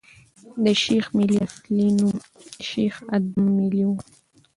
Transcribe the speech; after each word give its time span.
د 0.63 0.65
شېخ 0.83 1.05
ملي 1.17 1.37
اصلي 1.47 1.87
نوم 1.97 2.15
شېخ 2.67 2.95
ادم 3.15 3.45
ملي 3.57 3.83
ؤ. 3.91 3.95